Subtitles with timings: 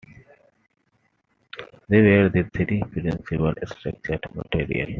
[1.87, 4.89] They were the three principal structural materials.